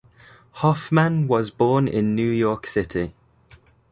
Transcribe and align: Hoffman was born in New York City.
Hoffman 0.53 1.27
was 1.27 1.51
born 1.51 1.87
in 1.87 2.15
New 2.15 2.31
York 2.31 2.65
City. 2.65 3.13